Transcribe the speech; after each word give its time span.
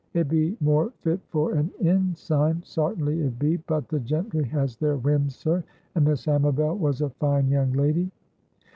It 0.15 0.27
be 0.29 0.57
more 0.61 0.91
fit 1.01 1.19
for 1.29 1.51
an 1.53 1.69
inn 1.79 2.15
sign, 2.15 2.63
sartinly, 2.65 3.21
it 3.21 3.37
be, 3.37 3.57
but 3.57 3.87
the 3.87 3.99
gentry 3.99 4.43
has 4.45 4.75
their 4.75 4.97
whims, 4.97 5.35
sir, 5.35 5.63
and 5.93 6.05
Miss 6.05 6.27
Amabel 6.27 6.75
was 6.75 7.01
a 7.01 7.11
fine 7.11 7.49
young 7.49 7.71
lady. 7.73 8.09